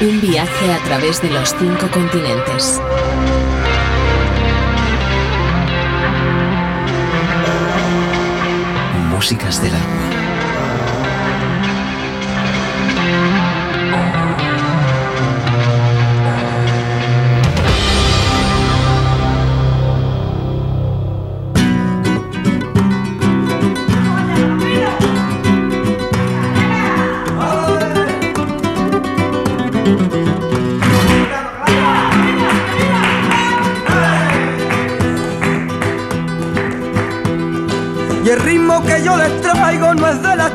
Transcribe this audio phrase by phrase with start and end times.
[0.00, 2.80] Un viaje a través de los cinco continentes.
[9.10, 10.07] Músicas del agua.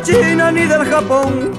[0.04, 1.52] China ni del Japón.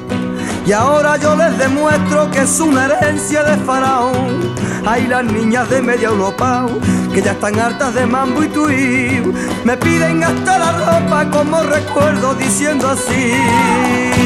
[0.67, 4.55] Y ahora yo les demuestro que es una herencia de faraón.
[4.87, 6.67] Hay las niñas de media Europa
[7.13, 9.33] que ya están hartas de mambo y tuí.
[9.65, 13.33] Me piden hasta la ropa como recuerdo diciendo así.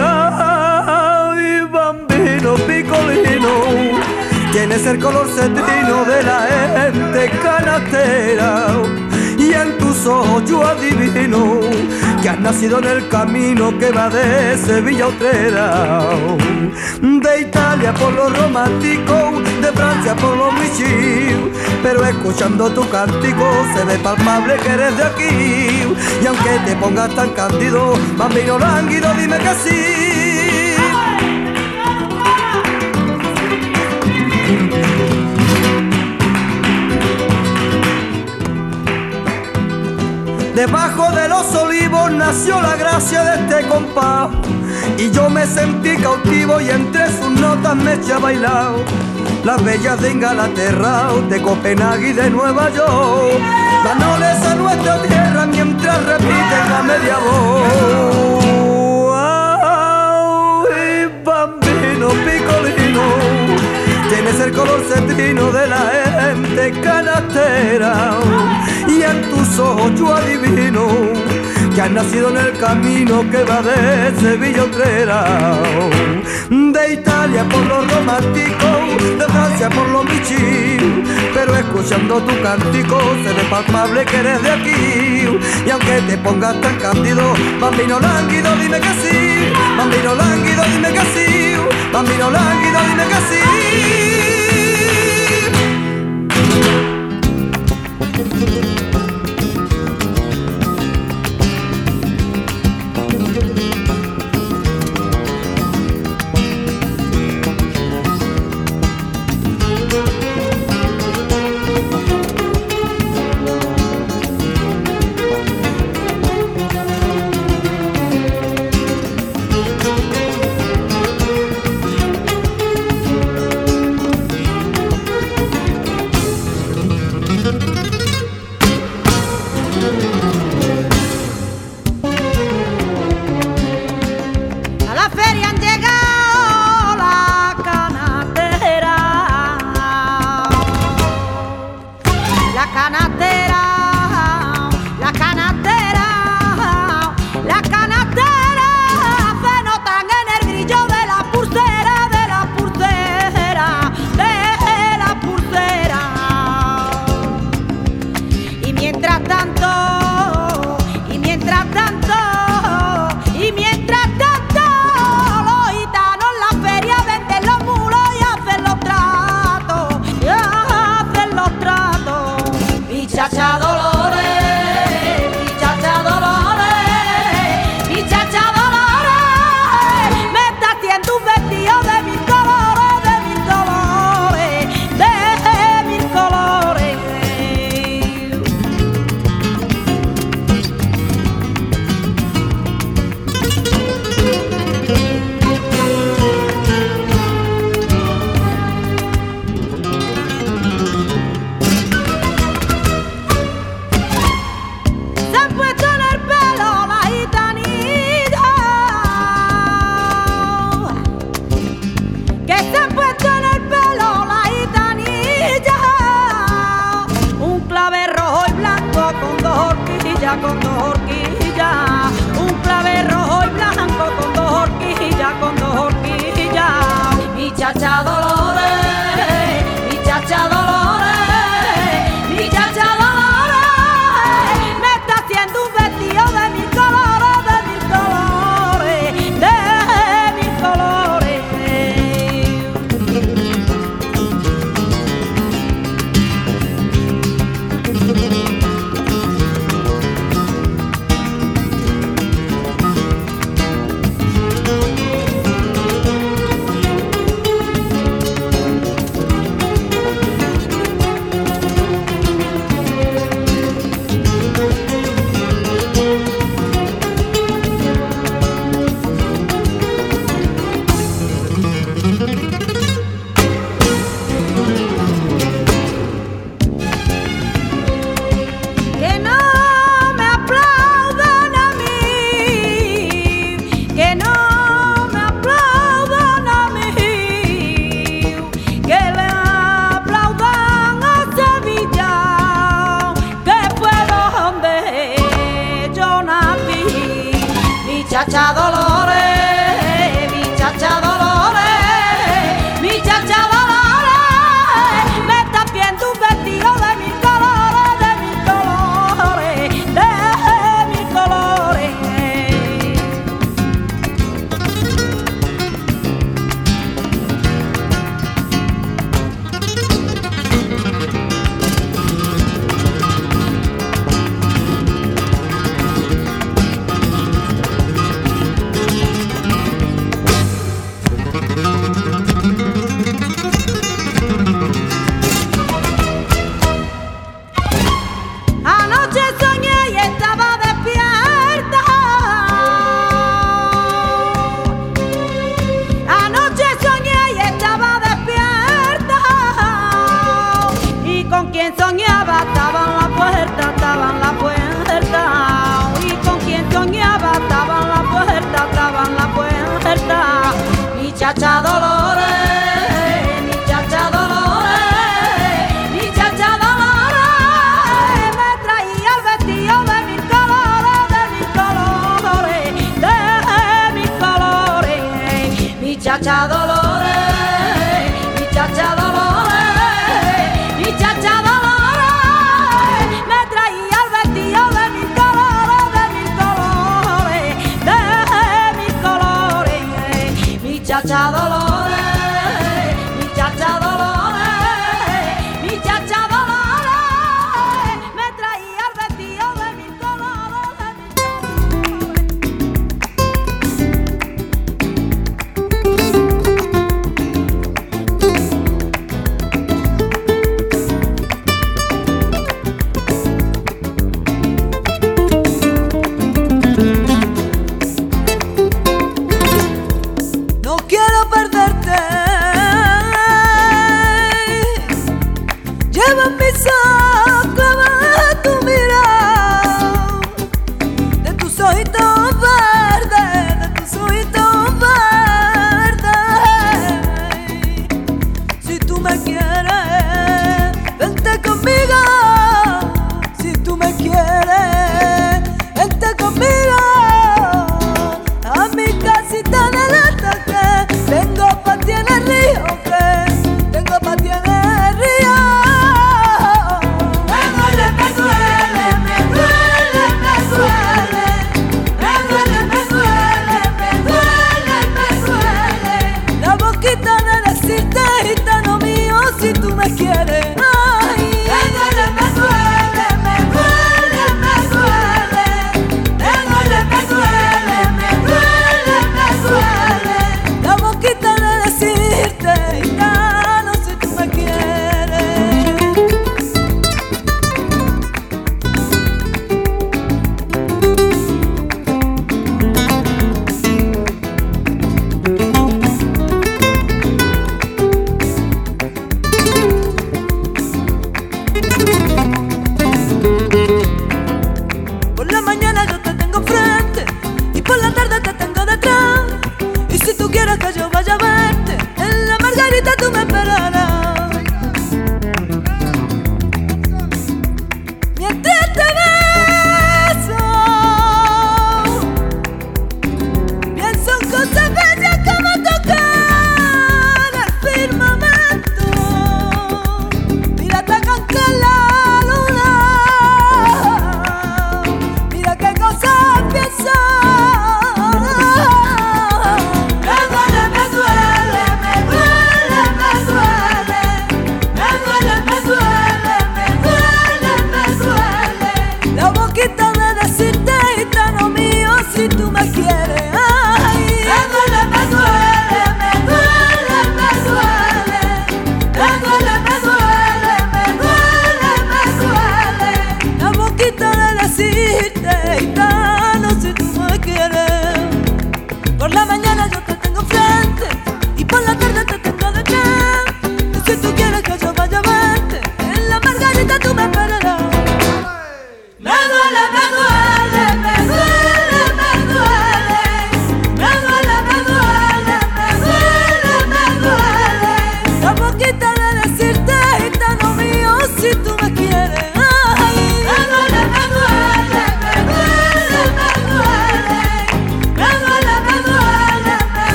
[0.00, 3.50] Ay, bambino, picolino.
[4.52, 8.66] Tienes el color cetrino de la gente canastera
[9.38, 11.60] y en tus ojos yo adivino
[12.22, 16.08] que has nacido en el camino que va de Sevilla a Utrera.
[17.00, 21.36] De Italia por lo romántico, de Francia por lo michis,
[21.82, 25.94] pero escuchando tu cántico se ve palpable que eres de aquí.
[26.22, 30.39] Y aunque te pongas tan cándido, bambino lánguido, dime que sí.
[40.60, 44.28] Debajo de los olivos nació la gracia de este compás.
[44.98, 48.74] Y yo me sentí cautivo y entre sus notas me eché a bailar.
[49.42, 53.40] Las bellas de Inglaterra, de Copenhague y de Nueva York.
[53.84, 57.64] Dándoles a nuestra tierra mientras repiten a media voz.
[60.68, 63.02] Ay, bambino, picolino
[64.10, 68.18] Tienes el color cetrino de la gente canastera.
[68.86, 70.39] Y en tus ojos yo adivino
[71.80, 75.58] que has nacido en el camino que va de Sevilla Utrera.
[76.50, 78.68] De Italia por lo romántico,
[79.18, 80.82] de Francia por lo michis,
[81.32, 85.40] pero escuchando tu cántico se ve palpable que eres de aquí.
[85.66, 87.22] Y aunque te pongas tan cándido,
[87.58, 91.56] bambino lánguido, dime que sí, bambino lánguido, dime que sí,
[91.92, 93.60] bambino lánguido, dime que sí.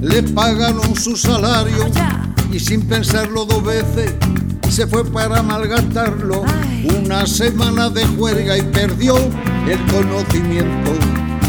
[0.00, 1.90] Le pagaron su salario
[2.52, 4.12] y sin pensarlo dos veces
[4.70, 6.44] se fue para malgastarlo.
[7.02, 10.92] Una semana de juerga y perdió el conocimiento.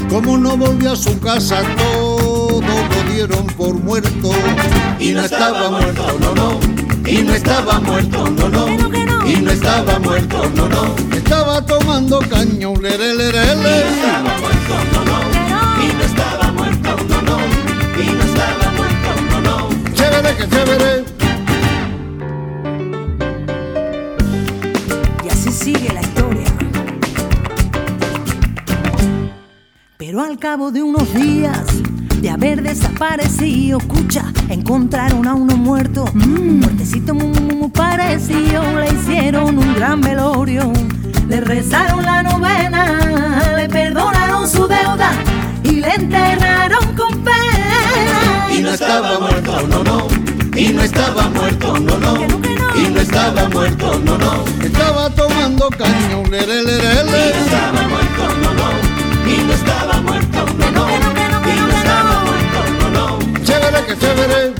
[0.09, 4.31] Como no volvió a su casa, todo lo dieron por muerto.
[4.99, 6.59] Y no estaba muerto, no, no.
[7.05, 8.67] Y no estaba muerto, no, no.
[9.27, 10.95] Y no estaba muerto, no, no.
[11.15, 13.41] Estaba tomando caño, le, le, le, le.
[13.41, 15.36] Y no estaba muerto, no, no
[20.27, 21.05] Chévere que chévere.
[25.23, 26.47] Y así sigue la historia.
[29.97, 31.65] Pero al cabo de unos días
[32.21, 39.57] de haber desaparecido, escucha, encontraron a uno muerto, muertecito muy, muy, muy parecido, le hicieron
[39.57, 40.73] un gran velorio,
[41.29, 45.11] le rezaron la novena, le perdonaron su deuda
[45.63, 48.47] y le enterraron con pena.
[48.51, 50.16] Y no estaba muerto, no, no.
[50.57, 52.15] Y no estaba muerto, no, no.
[52.75, 54.43] Y no estaba muerto, no, no.
[54.63, 57.29] Estaba tomando caño, le, le, le, le, le.
[57.29, 59.31] Y no estaba muerto, no, no.
[59.31, 60.87] Y no estaba muerto, no, no.
[60.89, 63.43] Y no, estaba muerto, no, no.
[63.43, 64.53] Chévere que chévere.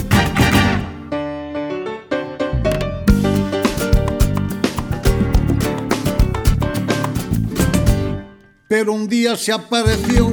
[8.67, 10.31] Pero un día se apareció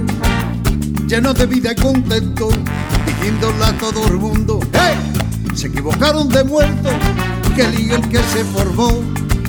[1.06, 2.50] lleno de vida y contento,
[3.06, 5.23] diciéndole a todo el mundo, ¡Hey!
[5.64, 6.90] Se equivocaron de muerto,
[7.56, 9.02] que lío el que se formó,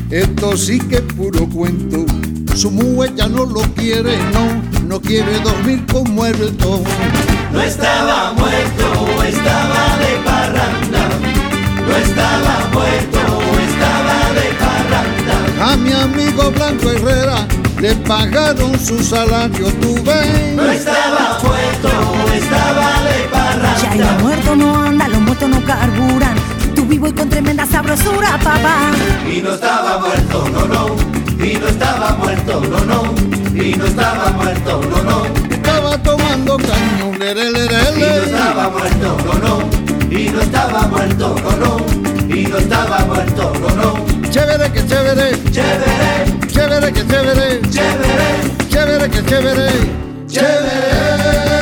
[0.10, 2.06] esto sí que es puro cuento.
[2.56, 6.82] Su mujer ya no lo quiere, no, no quiere dormir con muerto.
[7.52, 11.10] No estaba muerto, estaba de parranda.
[11.86, 13.20] No estaba muerto,
[13.68, 15.74] estaba de parranda.
[15.74, 17.46] A mi amigo Blanco Herrera
[17.82, 20.56] le pagaron su salario, tú ves.
[20.56, 21.90] No estaba muerto,
[22.34, 23.96] estaba de parranda.
[23.98, 24.85] Ya muertos no
[27.08, 28.92] y con tremenda sabrosura, papá.
[29.32, 30.96] Y no estaba muerto, no, no.
[31.44, 33.14] Y no estaba muerto, no, no.
[33.54, 35.26] Y no estaba muerto, no, no.
[35.50, 37.68] Estaba tomando caño, le, le, le, le.
[37.68, 40.16] Y no estaba muerto, no, no.
[40.18, 42.36] Y no estaba muerto, no, no.
[42.36, 44.30] Y no estaba muerto, no, no.
[44.30, 45.44] Chévere que chévere.
[45.52, 46.48] Chévere.
[46.48, 47.62] Chévere que chévere.
[47.70, 48.70] Chévere.
[48.70, 49.70] Chévere que chévere.
[50.28, 51.55] Chévere.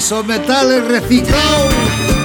[0.00, 2.19] Esos metales reciclados.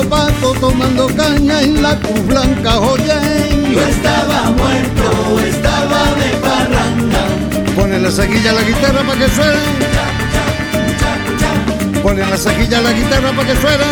[0.00, 3.14] Amigo Paco tomando caña en la Cruz Blanca, oye.
[3.72, 7.26] No estaba muerto, estaba de parranda.
[7.76, 9.60] Pone la saquilla a la guitarra para que suene.
[12.02, 13.84] Pone la saquilla a la guitarra para que suene.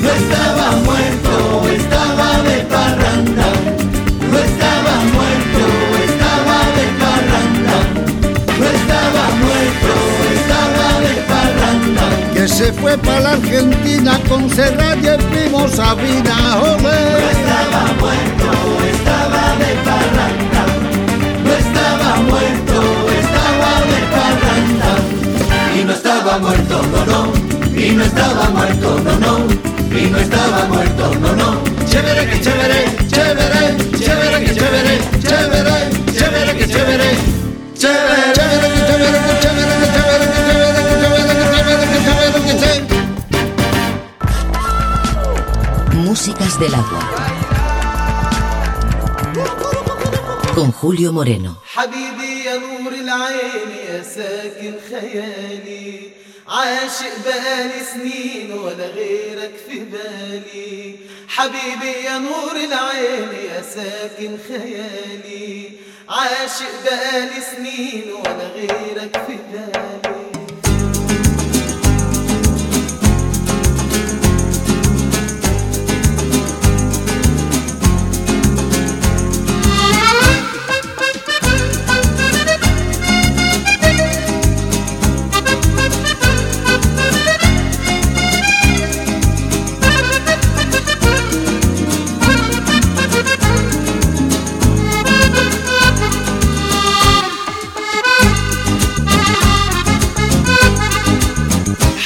[0.00, 3.71] No estaba muerto, estaba de parranda.
[12.42, 16.74] Que se fue para la Argentina con Serrat y el primo Sabina, ole.
[16.82, 18.50] No estaba muerto,
[18.90, 20.62] estaba de parranda.
[21.44, 22.78] No estaba muerto,
[23.22, 24.90] estaba de parranda.
[25.78, 27.80] Y no estaba muerto, no, no.
[27.80, 29.96] Y no estaba muerto, no, no.
[29.96, 31.62] Y no estaba muerto, no, no.
[31.88, 37.42] Chévere que chévere, chévere, chévere que chévere, chévere, chévere que chévere.
[37.78, 39.41] Chévere, chévere que chévere,
[46.62, 47.00] del agua.
[50.54, 51.56] Con Julio Moreno.
[51.74, 56.10] حبيبي يا نور العين يا ساكن خيالي
[56.48, 60.96] عاشق بقالي سنين ولا غيرك في بالي
[61.28, 65.70] حبيبي يا نور العين يا ساكن خيالي
[66.08, 70.11] عاشق بقالي سنين ولا غيرك في بالي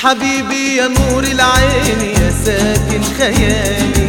[0.07, 4.09] حبيبي يا نور العين يا ساكن خيالي.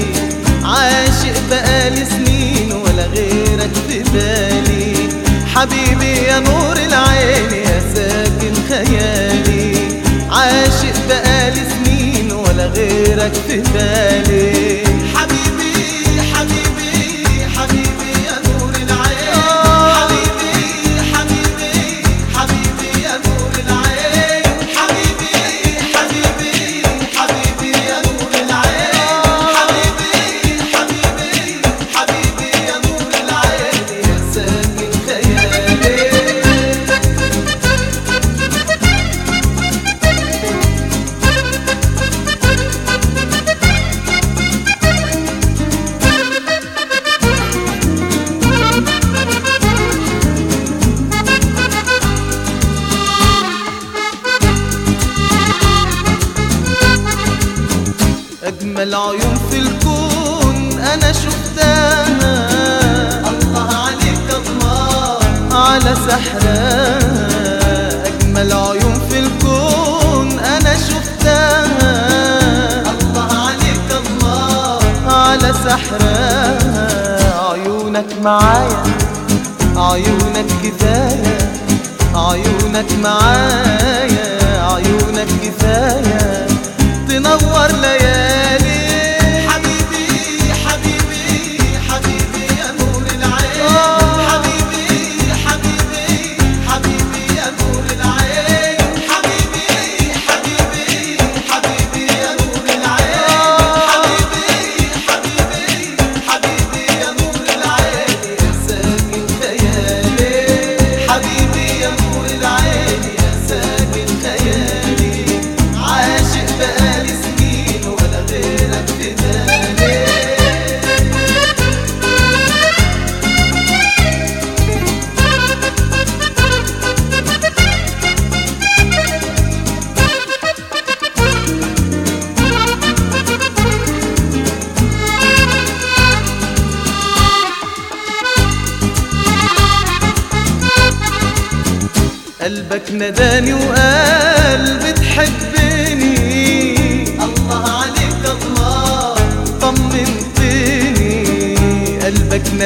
[0.63, 5.09] عاشق بقالي سنين ولا غيرك في بالي.
[5.55, 9.75] حبيبي يا نور العين يا ساكن خيالي.
[10.31, 14.86] عاشق بقالي سنين ولا غيرك في بالي.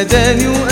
[0.01, 0.70] nedeni you.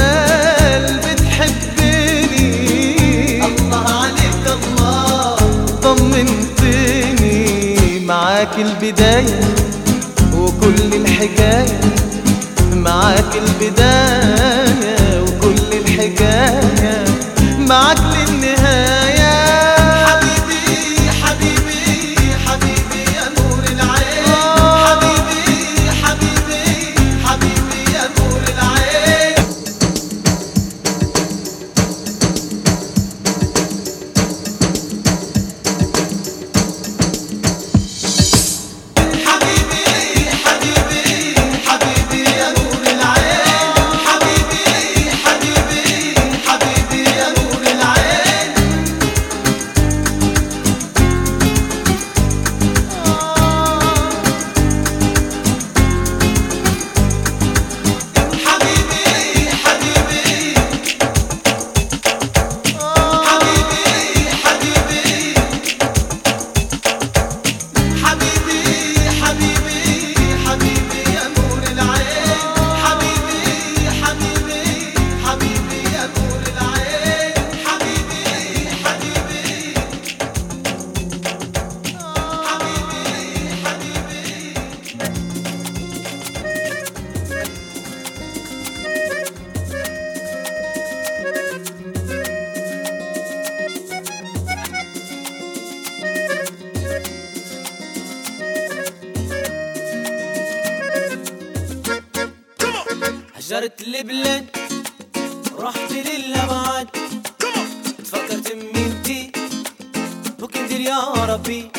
[111.03, 111.71] ربي.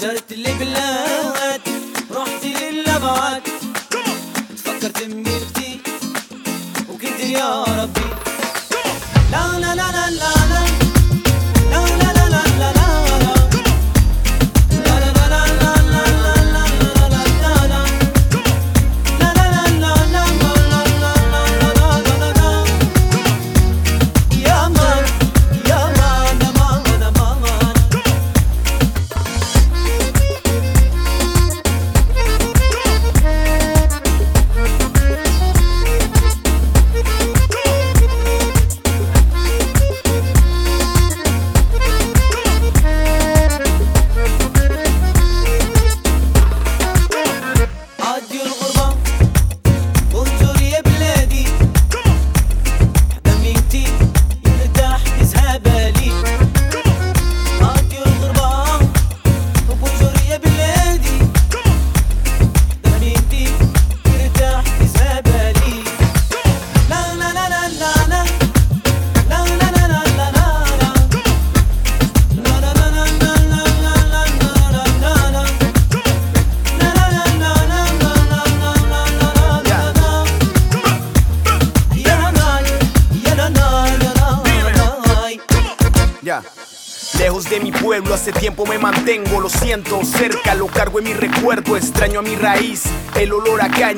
[0.00, 1.60] جرت لبلاد
[2.16, 3.42] رحت للابعاد
[4.64, 5.80] فكرت بميرتي
[6.90, 8.29] وكدر يا ربي.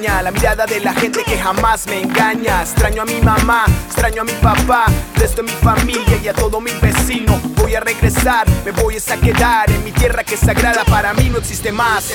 [0.02, 4.24] La mirada de la gente que jamás me engaña, extraño a mi mamá, extraño a
[4.24, 8.72] mi papá, resto de mi familia y a todos mis vecinos, voy a regresar, me
[8.72, 12.10] voy a quedar en mi tierra que es sagrada, para mí no existe más.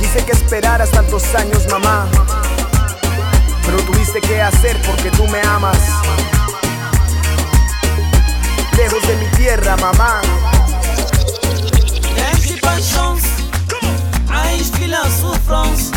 [0.00, 2.08] Quise que esperaras tantos años, mamá.
[3.64, 5.78] Pero tuviste que hacer porque tú me amas.
[8.76, 10.20] Lejos de mi tierra, mamá.
[14.78, 15.90] tranquille en souffrance.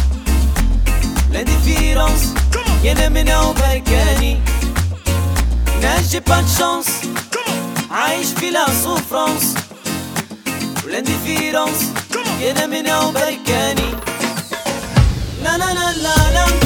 [1.32, 2.34] L'indifférence,
[6.10, 6.88] j'ai pas de chance.
[7.92, 8.40] Aïe, je
[8.72, 9.56] souffrance.
[10.90, 11.92] L'indifférence,
[12.54, 13.18] ne m'énerve
[15.44, 16.61] Na na na la la.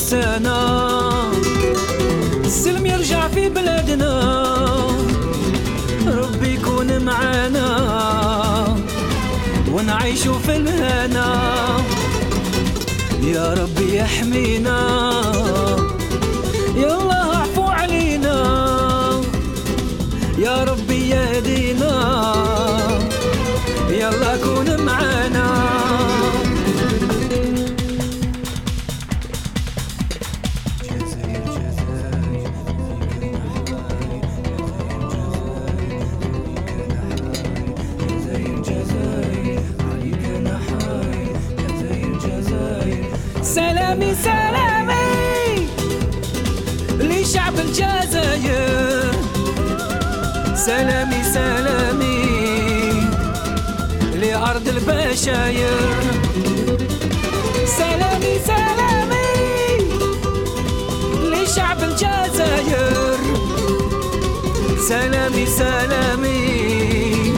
[0.00, 0.89] sana
[57.66, 59.28] سلامي سلامي
[61.32, 63.18] لشعب الجزائر
[64.88, 67.34] سلامي سلامي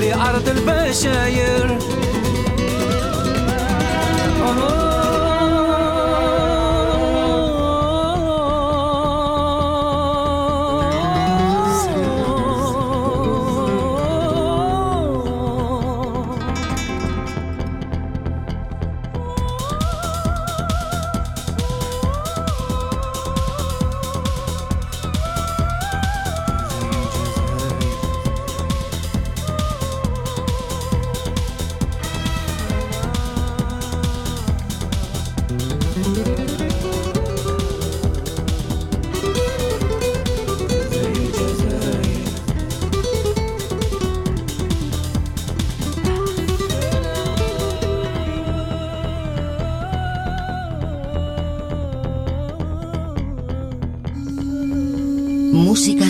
[0.00, 1.78] لأرض البشاير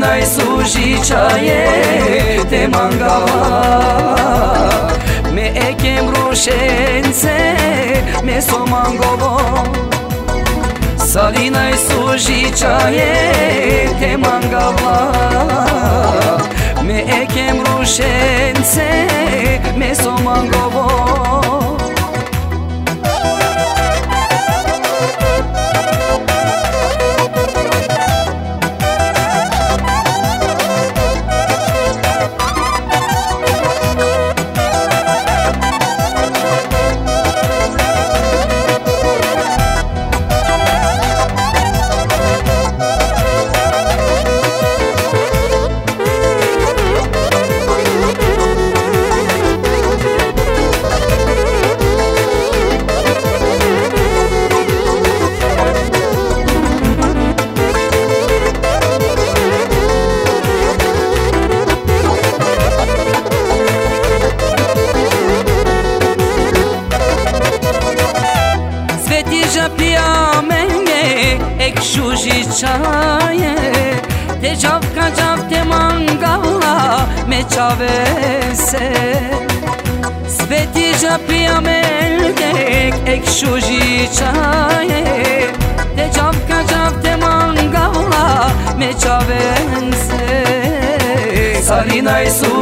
[0.00, 1.66] Dinaj služića je
[2.50, 4.16] te mangala
[5.32, 7.56] Me ekem rušence,
[8.24, 9.40] me so mangovo
[11.12, 13.32] Salinaj služića je
[14.00, 15.12] te mangala
[16.82, 19.06] Me ekem rušence,
[19.76, 21.59] me so mangovo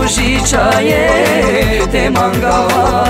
[0.09, 3.05] rožiča je te mangava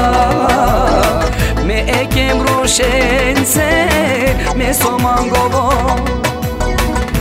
[1.65, 3.69] Me ekem rošence,
[4.57, 5.73] me so mangovo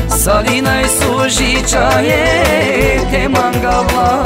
[0.10, 2.26] Salinaj e sužiča je
[3.12, 4.24] te mangava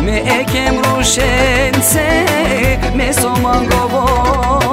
[0.00, 2.06] Me ekem rošence,
[2.94, 4.63] me so mangovo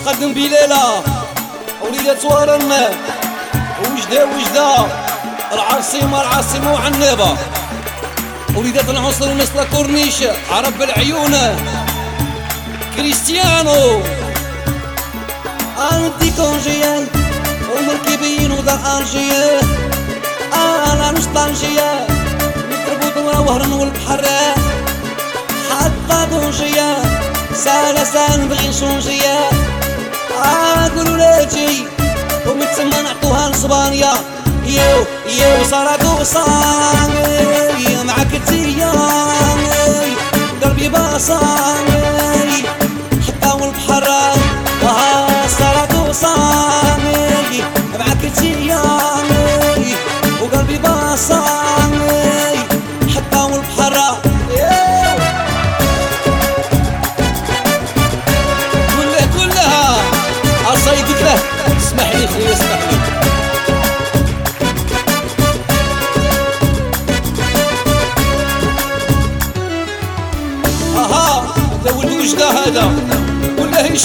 [0.00, 1.02] متقدم بليلة
[1.82, 2.72] وليدات وهران
[3.80, 4.86] وجدة وجدة.
[5.52, 7.36] العاصمة العاصمة وعنابة
[8.56, 10.14] وليدات العنصر ونصلة كورنيش
[10.50, 11.36] عرب العيون.
[12.96, 14.02] كريستيانو.
[15.78, 17.06] عندي كونجيال
[17.72, 19.60] ومركبين ودا ألجيال
[20.54, 22.06] أنا نوستالجيا
[22.70, 24.24] نضربو دورة وهرن والبحر
[25.70, 26.96] حتى دونجيا
[27.64, 29.40] سالة سان بغي نشونجيا
[30.96, 31.84] قولوا لي جي
[32.46, 34.12] ومتسمى نعطوها لصبانيا.
[34.66, 40.14] يو يو صارت غصاني معاك تياني
[40.62, 42.00] قلبي باصاني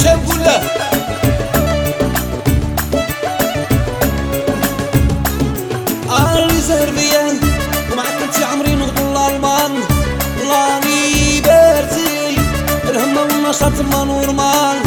[0.06, 0.60] ولا هشام ولا
[6.47, 7.39] ريزيرفيان
[7.91, 9.72] ومعك انت عمري نغض الالمان
[10.49, 12.38] لاني بارتي
[12.89, 14.78] الهمه والنشاط ما نورمال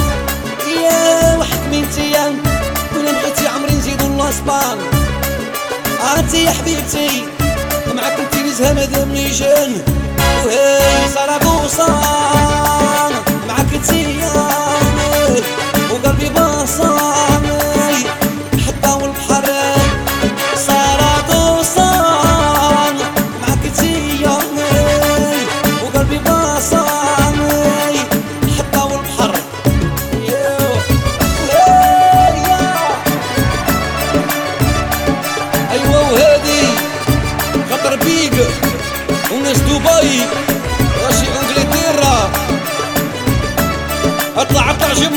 [0.84, 2.34] يا واحد من تيام
[2.96, 4.78] ولا بغيتي عمري نزيدو الاسبان
[6.16, 7.24] أنتي يا حبيبتي
[7.94, 9.82] معك انت نزهه مادام نيجان
[10.46, 11.86] وهي سراغوسا
[13.48, 14.47] معك تيام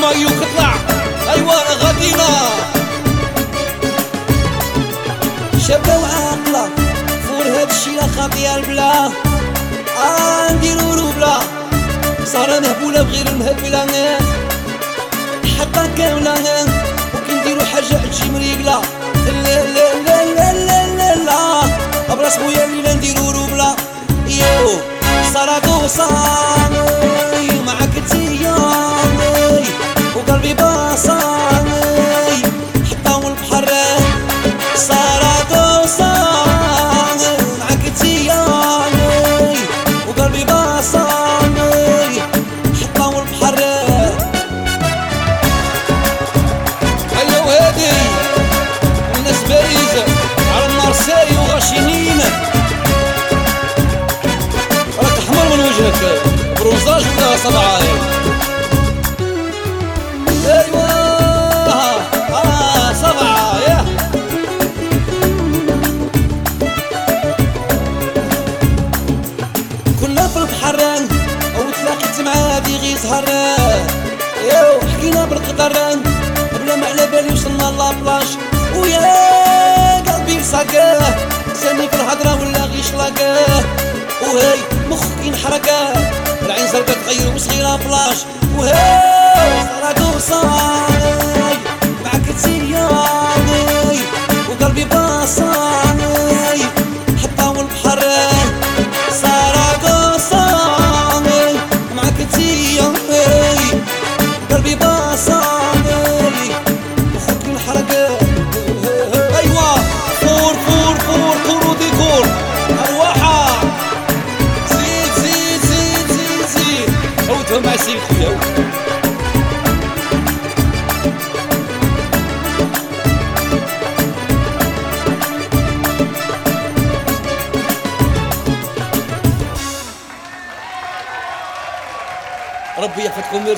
[0.02, 0.74] جمايوك اطلع
[1.32, 2.28] أيوه غادينا
[5.68, 6.68] شابة وعاقلة
[7.28, 9.10] فور هاد لا خاطية البلا.
[9.98, 11.38] آه نديرو روبلا.
[12.24, 14.18] صار مهبولة بغير المهبلة
[15.58, 16.34] حقا كاملة
[17.14, 18.80] وكي نديرو حاجة تجي مريقلة.
[19.26, 21.62] لا لا لا لا لا لا لا.
[22.12, 23.76] أبراس خويا الليلة نديرو روبلا.
[24.26, 24.80] يو
[25.34, 26.08] سراغوسا
[30.54, 32.42] باصاوي
[32.90, 33.68] حطاو البحر
[34.76, 37.18] صارت وصام
[37.70, 39.56] عقلتي ياني
[40.08, 42.22] وقلبي باصاوي
[42.82, 43.54] حطاو البحر
[47.16, 47.92] هلا أيوة وهادي
[49.14, 50.04] والناس باريزة
[50.54, 52.20] على النار ساري وغاشينين.
[54.98, 56.22] راك احمر من وجهك
[56.60, 58.11] برونزاج ولا صبعايا
[84.34, 84.58] وهاي
[84.90, 85.92] مخك ينحرقاه
[86.42, 88.16] العين زرقا تغير وصغيرة بلاش
[88.56, 91.56] وهاي صرادو صاي
[92.04, 93.98] معاك تسياني
[94.50, 96.31] وقلبي باصاني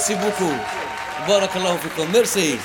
[0.06, 0.52] Merci beaucoup.
[1.26, 2.06] Barakallahu fikum.
[2.12, 2.60] Merci.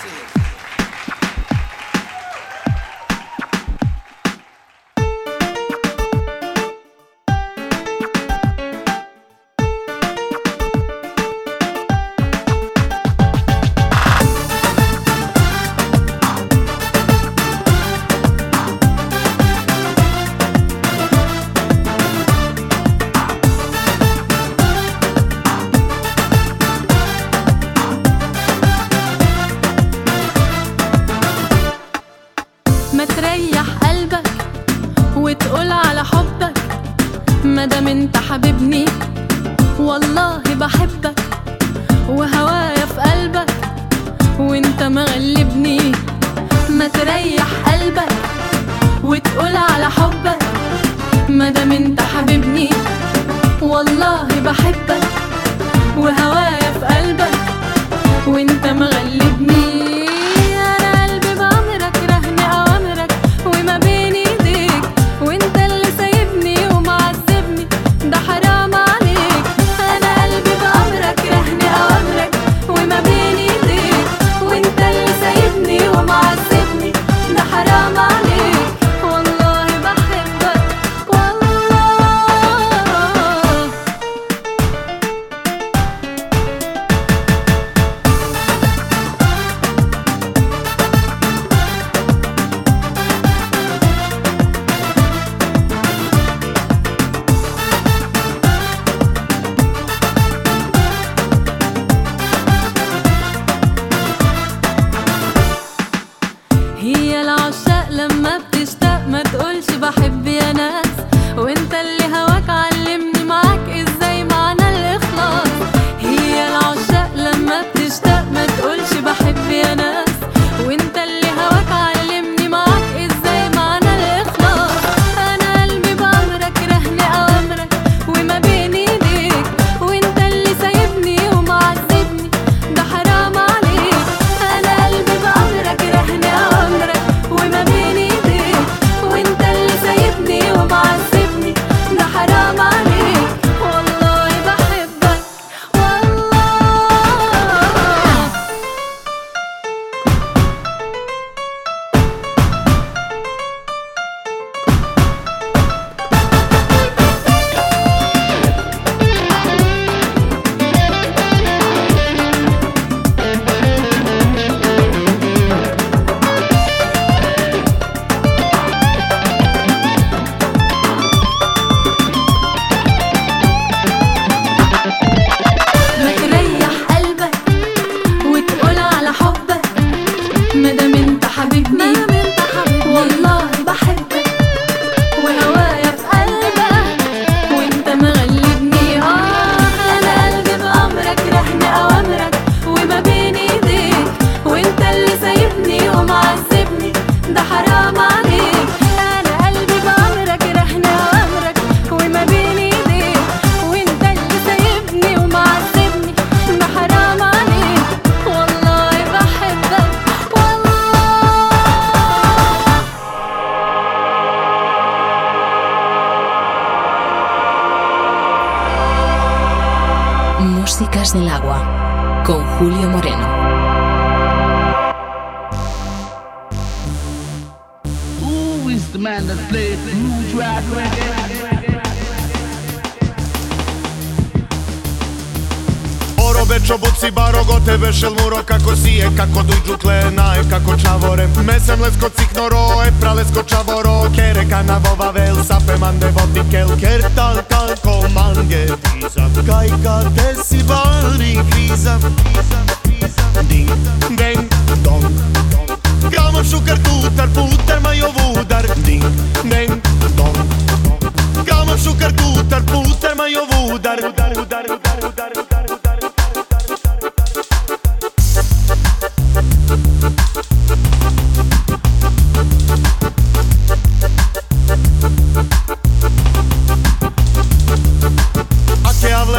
[54.38, 54.88] بحبك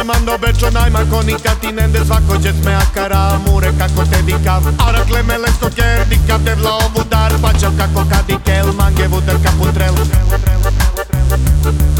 [0.03, 5.37] Mando Bečo najmako nikad ti nende svako će smejaka mure kako te dikav Arakle me
[5.37, 10.39] lesko ker dikav te vla ovu dar pačav kako kadikel mange vuder kaputrel Trel, trel,
[10.39, 11.90] trel, trel, trel,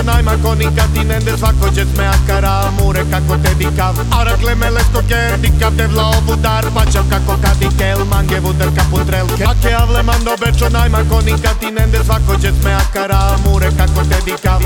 [0.00, 5.38] să n-ai mai mure kako tine Desfac faceți mea caramure ca cotedicav te mele stocher,
[5.40, 11.02] dicav de la obudar Faceam ca cocadichel, mangevu del caputrel Ake avle mando berčo najma
[11.10, 14.58] conic ca tine Desfac faceți mea te dikavedikav cotedicav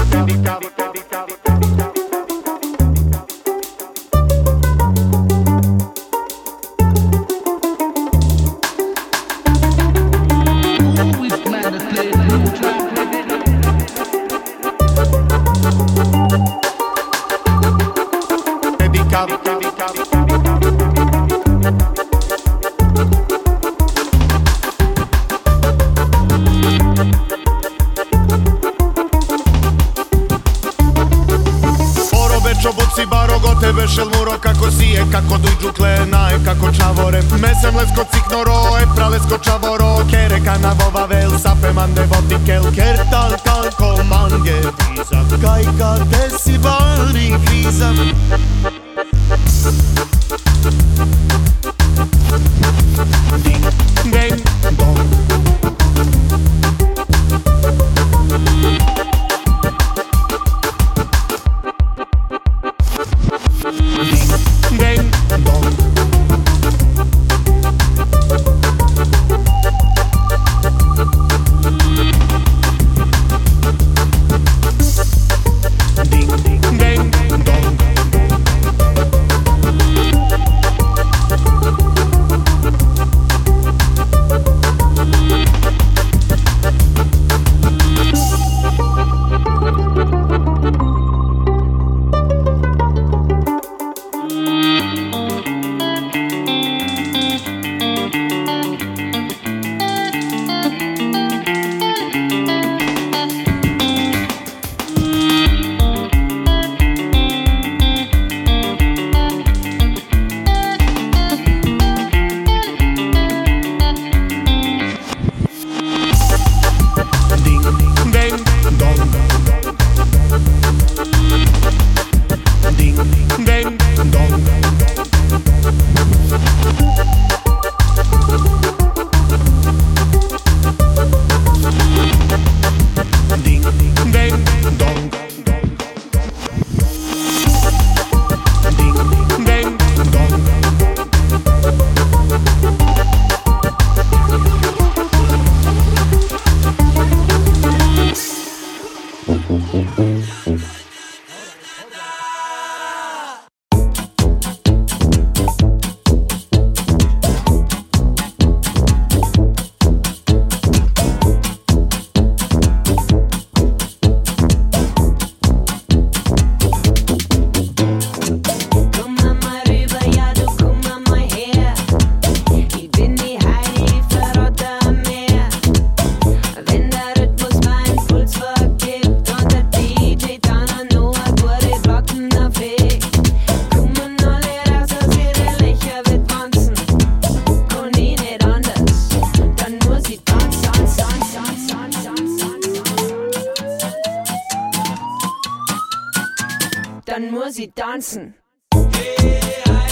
[197.15, 198.35] Dann muss ich tanzen.
[198.73, 199.84] Dann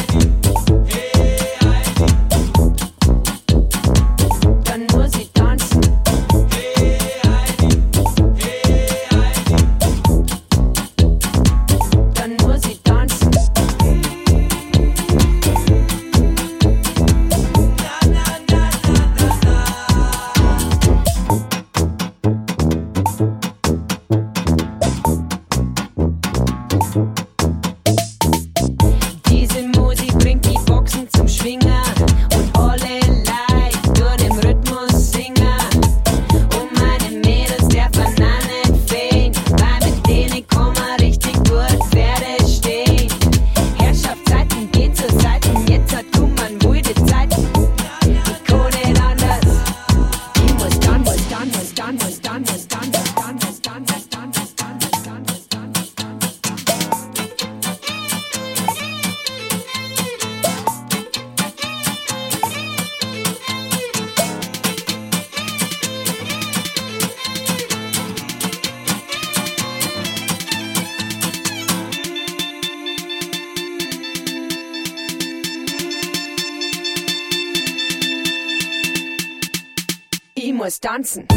[80.93, 81.32] Johnson.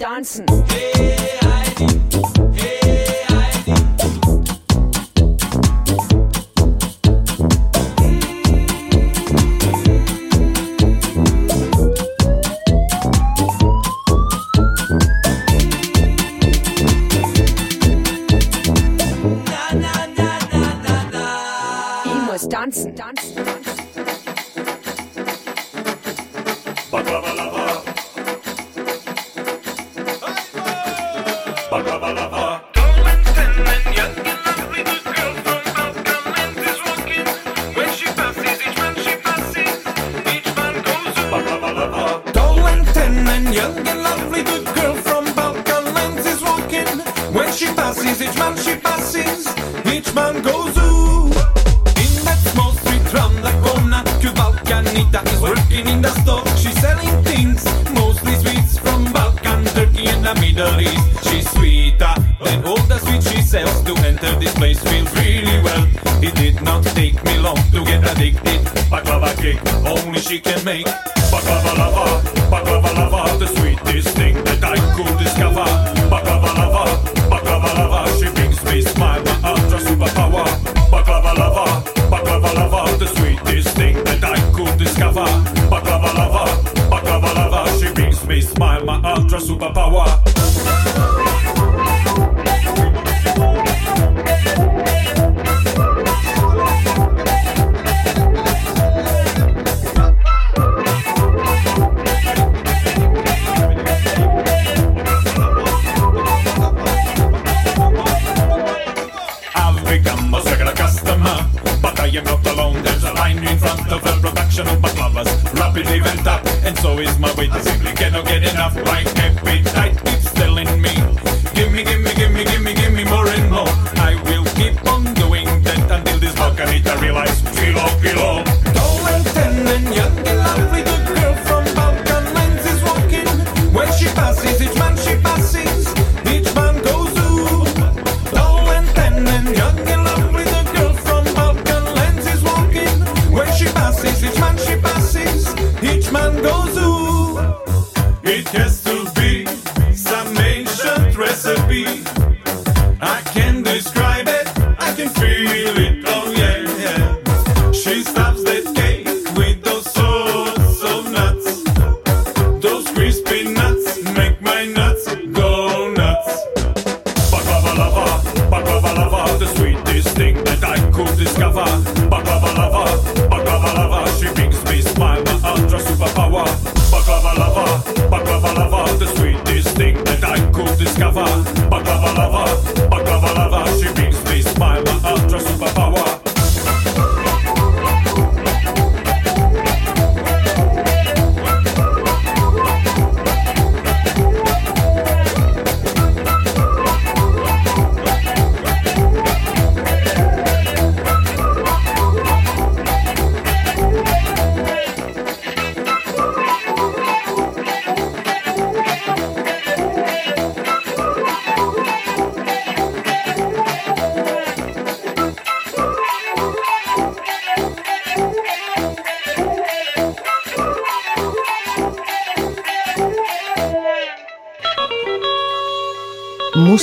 [0.00, 0.69] Dancing.